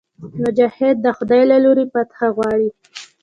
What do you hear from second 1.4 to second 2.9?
له لورې فتحه غواړي.